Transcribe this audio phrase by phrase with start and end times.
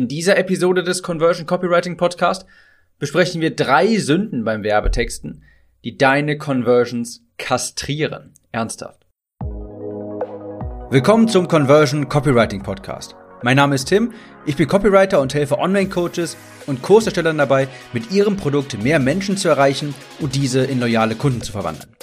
[0.00, 2.46] In dieser Episode des Conversion Copywriting Podcast
[2.98, 5.44] besprechen wir drei Sünden beim Werbetexten,
[5.84, 8.32] die deine Conversions kastrieren.
[8.50, 9.06] Ernsthaft.
[10.88, 13.14] Willkommen zum Conversion Copywriting Podcast.
[13.42, 14.14] Mein Name ist Tim,
[14.46, 19.48] ich bin Copywriter und helfe Online-Coaches und Kurserstellern dabei, mit ihrem Produkt mehr Menschen zu
[19.48, 21.94] erreichen und diese in loyale Kunden zu verwandeln.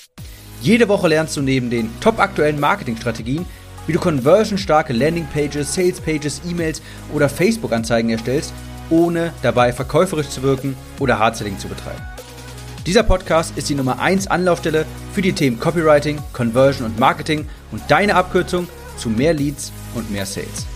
[0.61, 3.48] Jede Woche lernst du neben den top aktuellen Marketingstrategien,
[3.88, 6.82] wie du conversionstarke Landingpages, Salespages, E-Mails
[7.14, 8.54] oder Facebook-Anzeigen erstellst,
[8.90, 12.02] ohne dabei verkäuferisch zu wirken oder Hardselling zu betreiben.
[12.86, 17.82] Dieser Podcast ist die Nummer 1 Anlaufstelle für die Themen Copywriting, Conversion und Marketing und
[17.89, 20.68] deine Abkürzung zu mehr Leads und mehr Sales.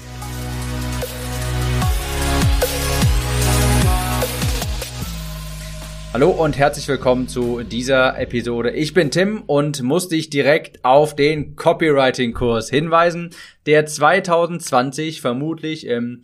[6.13, 8.71] Hallo und herzlich willkommen zu dieser Episode.
[8.71, 13.29] Ich bin Tim und muss dich direkt auf den Copywriting-Kurs hinweisen,
[13.65, 16.23] der 2020 vermutlich im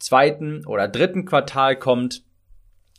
[0.00, 2.24] zweiten oder dritten Quartal kommt.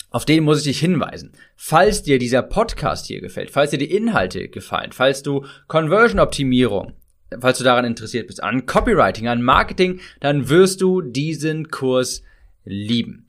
[0.09, 1.33] Auf den muss ich dich hinweisen.
[1.57, 6.93] Falls dir dieser Podcast hier gefällt, falls dir die Inhalte gefallen, falls du Conversion-Optimierung,
[7.37, 12.23] falls du daran interessiert bist, an Copywriting, an Marketing, dann wirst du diesen Kurs
[12.63, 13.27] lieben.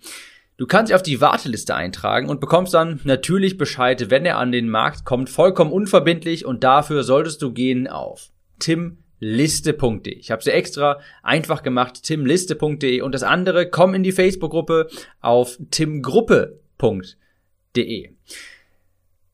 [0.59, 4.51] Du kannst dich auf die Warteliste eintragen und bekommst dann natürlich Bescheid, wenn er an
[4.51, 10.13] den Markt kommt, vollkommen unverbindlich und dafür solltest du gehen auf timliste.de.
[10.15, 14.89] Ich habe sie extra einfach gemacht, timliste.de und das andere, komm in die Facebook-Gruppe
[15.21, 16.57] auf timgruppe.de.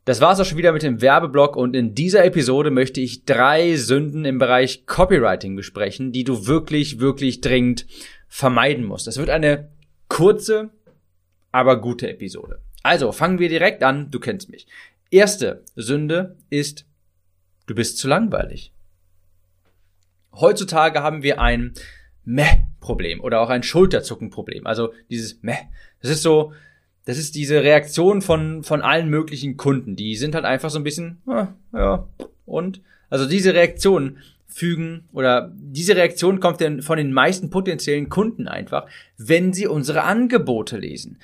[0.04, 3.76] Das war's auch schon wieder mit dem Werbeblock und in dieser Episode möchte ich drei
[3.76, 7.86] Sünden im Bereich Copywriting besprechen, die du wirklich, wirklich dringend
[8.28, 9.06] vermeiden musst.
[9.06, 9.70] Das wird eine
[10.08, 10.68] kurze,
[11.54, 12.58] aber gute Episode.
[12.82, 14.66] Also fangen wir direkt an, du kennst mich.
[15.12, 16.84] Erste Sünde ist,
[17.66, 18.72] du bist zu langweilig.
[20.32, 21.74] Heutzutage haben wir ein
[22.24, 24.66] Meh-Problem oder auch ein Schulterzucken-Problem.
[24.66, 25.54] Also dieses Meh.
[26.02, 26.52] Das ist so,
[27.04, 29.94] das ist diese Reaktion von, von allen möglichen Kunden.
[29.94, 32.08] Die sind halt einfach so ein bisschen, ah, ja,
[32.46, 32.80] und?
[33.10, 38.86] Also diese Reaktion fügen oder diese Reaktion kommt denn von den meisten potenziellen Kunden einfach,
[39.18, 41.18] wenn sie unsere Angebote lesen.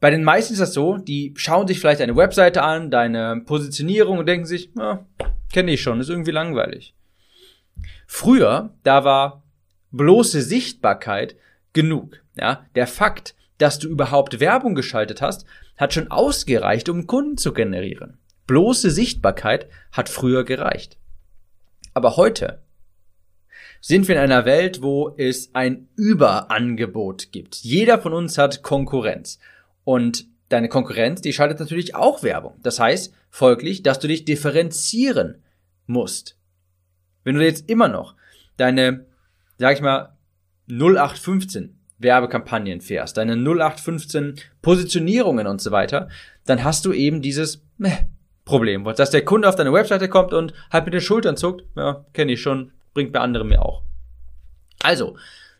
[0.00, 4.18] Bei den meisten ist das so, die schauen sich vielleicht eine Webseite an, deine Positionierung
[4.18, 5.04] und denken sich, ja,
[5.52, 6.94] kenne ich schon, ist irgendwie langweilig.
[8.06, 9.42] Früher, da war
[9.90, 11.36] bloße Sichtbarkeit
[11.72, 12.22] genug.
[12.36, 15.44] Ja, der Fakt, dass du überhaupt Werbung geschaltet hast,
[15.76, 18.18] hat schon ausgereicht, um Kunden zu generieren.
[18.46, 20.96] Bloße Sichtbarkeit hat früher gereicht.
[21.92, 22.62] Aber heute
[23.80, 27.56] sind wir in einer Welt, wo es ein Überangebot gibt.
[27.56, 29.38] Jeder von uns hat Konkurrenz.
[29.88, 32.60] Und deine Konkurrenz, die schaltet natürlich auch Werbung.
[32.62, 35.42] Das heißt folglich, dass du dich differenzieren
[35.86, 36.36] musst.
[37.24, 38.14] Wenn du jetzt immer noch
[38.58, 39.06] deine,
[39.56, 40.14] sag ich mal,
[40.68, 46.10] 0815 Werbekampagnen fährst, deine 0815 Positionierungen und so weiter,
[46.44, 47.96] dann hast du eben dieses Meh
[48.44, 52.04] Problem, dass der Kunde auf deine Webseite kommt und halt mit den Schultern zuckt, ja,
[52.12, 53.84] kenne ich schon, bringt bei anderen mir auch.
[54.82, 55.16] Also,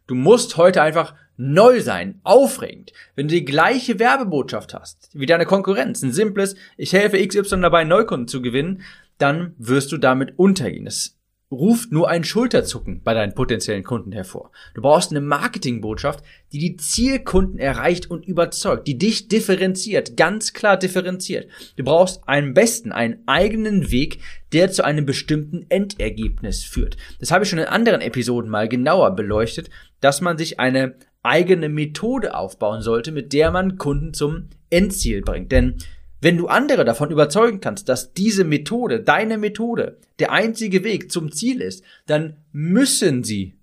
[0.07, 2.93] du musst heute einfach neu sein, aufregend.
[3.15, 7.85] Wenn du die gleiche Werbebotschaft hast wie deine Konkurrenz, ein simples, ich helfe XY dabei,
[7.85, 8.83] Neukunden zu gewinnen,
[9.17, 10.85] dann wirst du damit untergehen.
[10.85, 11.19] Das
[11.51, 14.51] ruft nur ein Schulterzucken bei deinen potenziellen Kunden hervor.
[14.75, 16.23] Du brauchst eine Marketingbotschaft,
[16.53, 21.49] die die Zielkunden erreicht und überzeugt, die dich differenziert, ganz klar differenziert.
[21.77, 24.19] Du brauchst am besten einen eigenen Weg,
[24.53, 26.97] der zu einem bestimmten Endergebnis führt.
[27.19, 29.71] Das habe ich schon in anderen Episoden mal genauer beleuchtet,
[30.01, 35.53] dass man sich eine eigene Methode aufbauen sollte, mit der man Kunden zum Endziel bringt.
[35.53, 35.77] Denn
[36.21, 41.31] wenn du andere davon überzeugen kannst, dass diese Methode, deine Methode, der einzige Weg zum
[41.31, 43.55] Ziel ist, dann müssen sie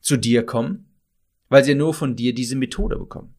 [0.00, 0.86] zu dir kommen,
[1.48, 3.35] weil sie nur von dir diese Methode bekommen.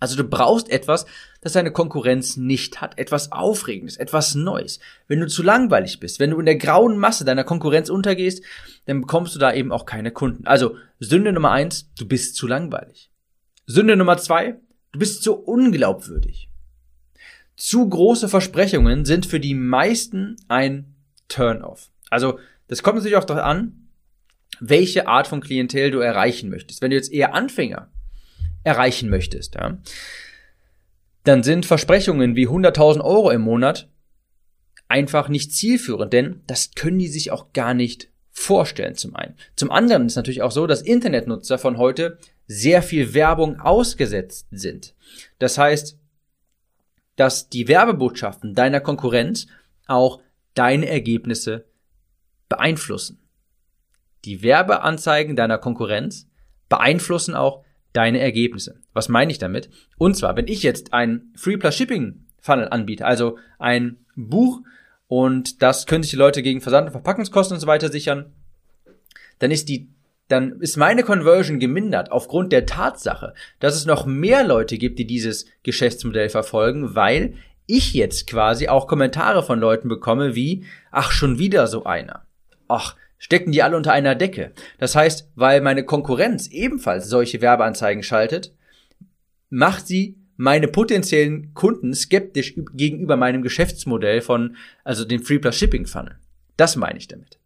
[0.00, 1.06] Also du brauchst etwas,
[1.40, 4.78] das deine Konkurrenz nicht hat, etwas Aufregendes, etwas Neues.
[5.06, 8.42] Wenn du zu langweilig bist, wenn du in der grauen Masse deiner Konkurrenz untergehst,
[8.86, 10.46] dann bekommst du da eben auch keine Kunden.
[10.46, 13.10] Also Sünde Nummer eins, du bist zu langweilig.
[13.66, 14.56] Sünde Nummer zwei,
[14.92, 16.48] du bist zu unglaubwürdig.
[17.56, 20.94] Zu große Versprechungen sind für die meisten ein
[21.28, 21.90] Turn-off.
[22.08, 23.88] Also das kommt natürlich auch darauf an,
[24.60, 26.82] welche Art von Klientel du erreichen möchtest.
[26.82, 27.90] Wenn du jetzt eher Anfänger
[28.64, 29.78] erreichen möchtest, ja,
[31.24, 33.88] dann sind Versprechungen wie 100.000 Euro im Monat
[34.88, 39.34] einfach nicht zielführend, denn das können die sich auch gar nicht vorstellen zum einen.
[39.56, 44.94] Zum anderen ist natürlich auch so, dass Internetnutzer von heute sehr viel Werbung ausgesetzt sind.
[45.38, 45.98] Das heißt,
[47.16, 49.48] dass die Werbebotschaften deiner Konkurrenz
[49.86, 50.20] auch
[50.54, 51.66] deine Ergebnisse
[52.48, 53.20] beeinflussen.
[54.24, 56.28] Die Werbeanzeigen deiner Konkurrenz
[56.68, 58.80] beeinflussen auch deine Ergebnisse.
[58.92, 59.70] Was meine ich damit?
[59.96, 64.60] Und zwar, wenn ich jetzt ein Free Plus Shipping Funnel anbiete, also ein Buch
[65.06, 68.32] und das können sich die Leute gegen Versand und Verpackungskosten und so weiter sichern,
[69.38, 69.88] dann ist die
[70.28, 75.06] dann ist meine Conversion gemindert aufgrund der Tatsache, dass es noch mehr Leute gibt, die
[75.06, 77.34] dieses Geschäftsmodell verfolgen, weil
[77.66, 82.26] ich jetzt quasi auch Kommentare von Leuten bekomme wie, ach, schon wieder so einer.
[82.66, 84.52] Ach, stecken die alle unter einer Decke.
[84.78, 88.54] Das heißt, weil meine Konkurrenz ebenfalls solche Werbeanzeigen schaltet,
[89.50, 95.86] macht sie meine potenziellen Kunden skeptisch gegenüber meinem Geschäftsmodell von, also dem Free Plus Shipping
[95.86, 96.16] Funnel.
[96.56, 97.38] Das meine ich damit.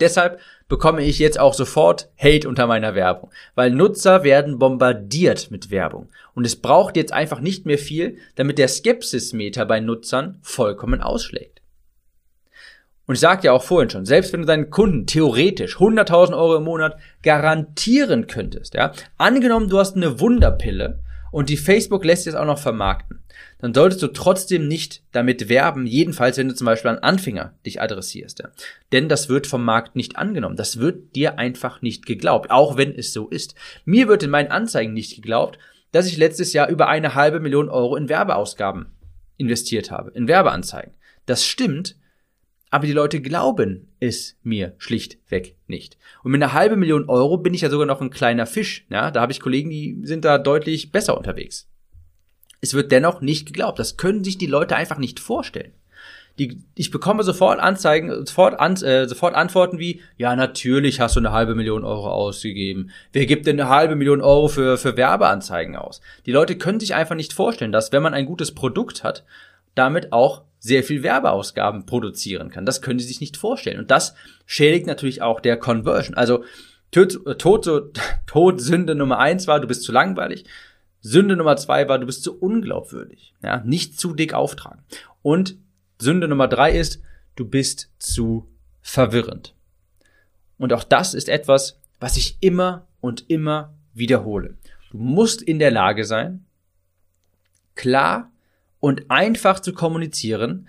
[0.00, 0.38] Deshalb
[0.68, 6.08] bekomme ich jetzt auch sofort Hate unter meiner Werbung, weil Nutzer werden bombardiert mit Werbung
[6.34, 11.57] und es braucht jetzt einfach nicht mehr viel, damit der Skepsismeter bei Nutzern vollkommen ausschlägt.
[13.08, 16.56] Und ich sagte ja auch vorhin schon, selbst wenn du deinen Kunden theoretisch 100.000 Euro
[16.56, 21.00] im Monat garantieren könntest, ja, angenommen du hast eine Wunderpille
[21.32, 23.24] und die Facebook lässt es auch noch vermarkten,
[23.60, 27.80] dann solltest du trotzdem nicht damit werben, jedenfalls wenn du zum Beispiel an Anfänger dich
[27.80, 28.40] adressierst.
[28.40, 28.50] Ja.
[28.92, 30.56] Denn das wird vom Markt nicht angenommen.
[30.56, 33.54] Das wird dir einfach nicht geglaubt, auch wenn es so ist.
[33.86, 35.58] Mir wird in meinen Anzeigen nicht geglaubt,
[35.92, 38.92] dass ich letztes Jahr über eine halbe Million Euro in Werbeausgaben
[39.38, 40.92] investiert habe, in Werbeanzeigen.
[41.24, 41.96] Das stimmt,
[42.70, 45.96] aber die Leute glauben es mir schlichtweg nicht.
[46.22, 48.86] Und mit einer halben Million Euro bin ich ja sogar noch ein kleiner Fisch.
[48.90, 51.68] Ja, da habe ich Kollegen, die sind da deutlich besser unterwegs.
[52.60, 53.78] Es wird dennoch nicht geglaubt.
[53.78, 55.72] Das können sich die Leute einfach nicht vorstellen.
[56.38, 61.20] Die, ich bekomme sofort Anzeigen, sofort, an, äh, sofort Antworten wie, ja, natürlich hast du
[61.20, 62.90] eine halbe Million Euro ausgegeben.
[63.12, 66.00] Wer gibt denn eine halbe Million Euro für, für Werbeanzeigen aus?
[66.26, 69.24] Die Leute können sich einfach nicht vorstellen, dass wenn man ein gutes Produkt hat,
[69.74, 72.66] damit auch sehr viel Werbeausgaben produzieren kann.
[72.66, 73.80] Das können sie sich nicht vorstellen.
[73.80, 74.14] Und das
[74.46, 76.14] schädigt natürlich auch der Conversion.
[76.14, 76.44] Also
[76.90, 77.90] Tod, Tod, so,
[78.26, 80.44] Todsünde Nummer eins war, du bist zu langweilig.
[81.00, 83.34] Sünde Nummer zwei war, du bist zu unglaubwürdig.
[83.42, 84.82] Ja, nicht zu dick auftragen.
[85.22, 85.56] Und
[85.98, 87.02] Sünde Nummer drei ist,
[87.34, 88.48] du bist zu
[88.80, 89.54] verwirrend.
[90.58, 94.56] Und auch das ist etwas, was ich immer und immer wiederhole.
[94.90, 96.46] Du musst in der Lage sein,
[97.74, 98.30] klar
[98.80, 100.68] und einfach zu kommunizieren,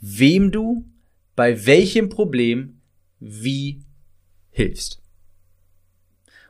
[0.00, 0.86] wem du
[1.34, 2.80] bei welchem Problem
[3.20, 3.82] wie
[4.50, 5.02] hilfst.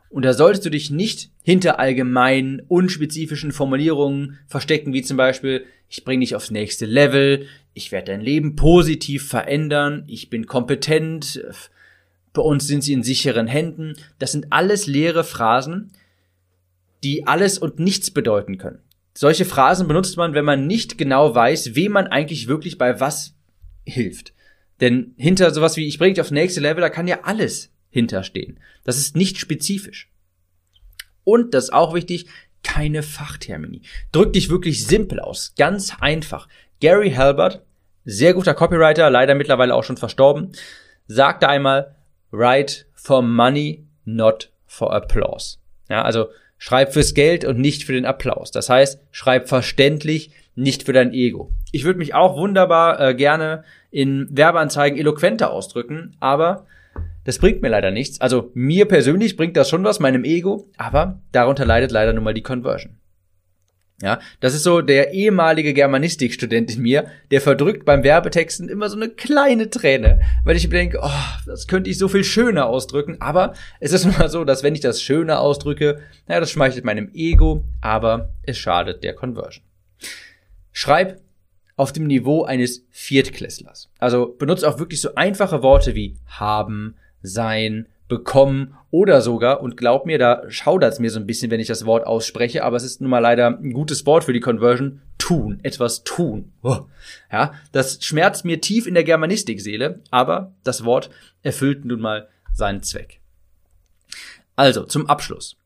[0.09, 6.05] Und da solltest du dich nicht hinter allgemeinen, unspezifischen Formulierungen verstecken, wie zum Beispiel, ich
[6.05, 11.45] bringe dich aufs nächste Level, ich werde dein Leben positiv verändern, ich bin kompetent,
[12.33, 13.95] bei uns sind sie in sicheren Händen.
[14.19, 15.91] Das sind alles leere Phrasen,
[17.03, 18.81] die alles und nichts bedeuten können.
[19.17, 23.35] Solche Phrasen benutzt man, wenn man nicht genau weiß, wem man eigentlich wirklich bei was
[23.87, 24.35] hilft.
[24.83, 28.61] Denn hinter sowas wie ich bringe dich aufs nächste Level, da kann ja alles hinterstehen.
[28.85, 30.11] Das ist nicht spezifisch.
[31.25, 32.27] Und das ist auch wichtig,
[32.63, 33.81] keine Fachtermini.
[34.13, 36.47] Drück dich wirklich simpel aus, ganz einfach.
[36.83, 37.63] Gary Halbert,
[38.05, 40.53] sehr guter Copywriter, leider mittlerweile auch schon verstorben,
[41.07, 41.97] sagte einmal,
[42.33, 45.57] write for money, not for applause.
[45.89, 46.27] Ja, also
[46.59, 48.51] Schreib fürs Geld und nicht für den Applaus.
[48.51, 51.51] Das heißt, schreib verständlich, nicht für dein Ego.
[51.71, 56.67] Ich würde mich auch wunderbar äh, gerne in Werbeanzeigen eloquenter ausdrücken, aber
[57.25, 58.21] das bringt mir leider nichts.
[58.21, 62.35] Also mir persönlich bringt das schon was, meinem Ego, aber darunter leidet leider nun mal
[62.35, 62.97] die Conversion.
[64.03, 68.97] Ja, das ist so der ehemalige Germanistikstudent in mir, der verdrückt beim Werbetexten immer so
[68.97, 71.11] eine kleine Träne, weil ich denke, oh,
[71.47, 74.83] das könnte ich so viel schöner ausdrücken, aber es ist mal so, dass wenn ich
[74.83, 79.65] das schöner ausdrücke, naja, das schmeichelt meinem Ego, aber es schadet der Conversion.
[80.73, 81.23] Schreib
[81.77, 83.91] auf dem Niveau eines Viertklässlers.
[83.99, 90.07] Also benutze auch wirklich so einfache Worte wie haben, sein, bekommen oder sogar, und glaub
[90.07, 93.01] mir, da schaudert's mir so ein bisschen, wenn ich das Wort ausspreche, aber es ist
[93.01, 96.53] nun mal leider ein gutes Wort für die Conversion, tun, etwas tun.
[97.33, 101.11] Ja, das schmerzt mir tief in der Germanistikseele, aber das Wort
[101.43, 103.21] erfüllt nun mal seinen Zweck.
[104.55, 105.57] Also, zum Abschluss.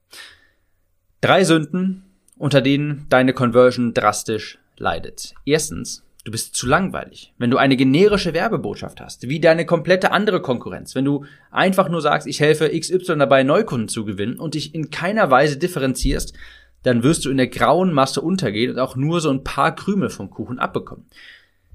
[1.21, 2.05] Drei Sünden,
[2.39, 5.35] unter denen deine Conversion drastisch leidet.
[5.45, 7.33] Erstens, Du bist zu langweilig.
[7.39, 12.03] Wenn du eine generische Werbebotschaft hast, wie deine komplette andere Konkurrenz, wenn du einfach nur
[12.03, 16.35] sagst, ich helfe XY dabei, Neukunden zu gewinnen und dich in keiner Weise differenzierst,
[16.83, 20.11] dann wirst du in der grauen Masse untergehen und auch nur so ein paar Krümel
[20.11, 21.07] vom Kuchen abbekommen.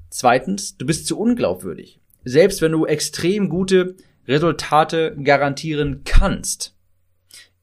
[0.10, 2.00] Zweitens, du bist zu unglaubwürdig.
[2.24, 3.96] Selbst wenn du extrem gute
[4.28, 6.76] Resultate garantieren kannst,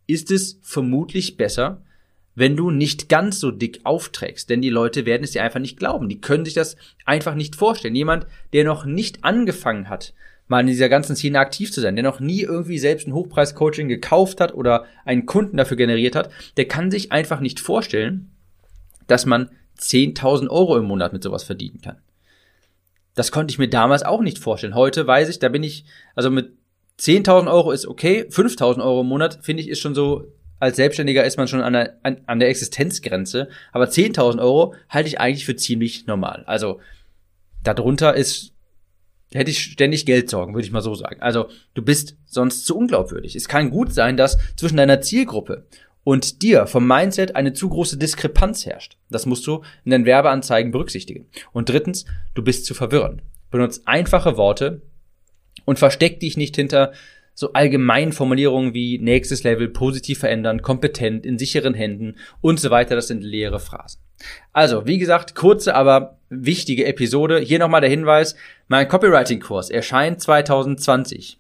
[0.07, 1.83] ist es vermutlich besser,
[2.35, 5.79] wenn du nicht ganz so dick aufträgst, denn die Leute werden es dir einfach nicht
[5.79, 6.09] glauben.
[6.09, 7.95] Die können sich das einfach nicht vorstellen.
[7.95, 10.15] Jemand, der noch nicht angefangen hat,
[10.49, 13.89] mal in dieser ganzen Szene aktiv zu sein, der noch nie irgendwie selbst ein Hochpreis-Coaching
[13.89, 18.31] gekauft hat oder einen Kunden dafür generiert hat, der kann sich einfach nicht vorstellen,
[19.07, 21.97] dass man 10.000 Euro im Monat mit sowas verdienen kann.
[23.15, 24.75] Das konnte ich mir damals auch nicht vorstellen.
[24.75, 25.85] Heute weiß ich, da bin ich,
[26.15, 26.53] also mit
[26.99, 30.27] 10.000 Euro ist okay, 5.000 Euro im Monat finde ich ist schon so,
[30.63, 35.09] als Selbstständiger ist man schon an der, an, an der Existenzgrenze, aber 10.000 Euro halte
[35.09, 36.45] ich eigentlich für ziemlich normal.
[36.47, 36.79] Also
[37.65, 38.53] darunter ist
[39.33, 41.21] hätte ich ständig Geldsorgen, würde ich mal so sagen.
[41.21, 43.35] Also du bist sonst zu unglaubwürdig.
[43.35, 45.67] Es kann gut sein, dass zwischen deiner Zielgruppe
[46.05, 48.99] und dir vom Mindset eine zu große Diskrepanz herrscht.
[49.11, 51.27] Das musst du in deinen Werbeanzeigen berücksichtigen.
[51.51, 52.05] Und drittens,
[52.35, 53.23] du bist zu verwirren.
[53.51, 54.83] Benutzt einfache Worte
[55.65, 56.93] und versteck dich nicht hinter
[57.43, 62.95] so allgemeinen Formulierungen wie nächstes Level, positiv verändern, kompetent, in sicheren Händen und so weiter.
[62.95, 64.01] Das sind leere Phrasen.
[64.53, 67.41] Also, wie gesagt, kurze, aber wichtige Episode.
[67.41, 68.37] Hier nochmal der Hinweis.
[68.69, 71.39] Mein Copywriting-Kurs erscheint 2020.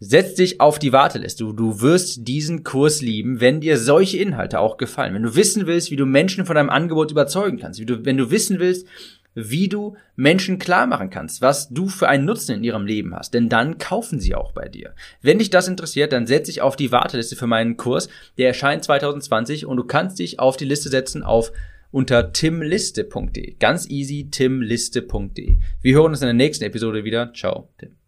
[0.00, 1.44] Setz dich auf die Warteliste.
[1.44, 5.14] Du, du wirst diesen Kurs lieben, wenn dir solche Inhalte auch gefallen.
[5.14, 7.78] Wenn du wissen willst, wie du Menschen von deinem Angebot überzeugen kannst.
[7.78, 8.88] Wie du, wenn du wissen willst,
[9.34, 13.34] wie du Menschen klar machen kannst, was du für einen Nutzen in ihrem Leben hast.
[13.34, 14.94] Denn dann kaufen sie auch bei dir.
[15.20, 18.08] Wenn dich das interessiert, dann setz dich auf die Warteliste für meinen Kurs.
[18.38, 21.52] Der erscheint 2020 und du kannst dich auf die Liste setzen auf
[21.90, 23.56] unter timliste.de.
[23.58, 25.58] Ganz easy, timliste.de.
[25.82, 27.32] Wir hören uns in der nächsten Episode wieder.
[27.34, 28.01] Ciao, Tim.